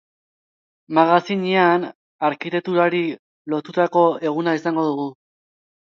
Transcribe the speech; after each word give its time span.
Magazinean, 0.97 1.85
arkitekturari 2.31 3.03
lotutako 3.55 4.05
eguna 4.31 4.59
izango 4.63 4.87
dugu. 4.93 5.07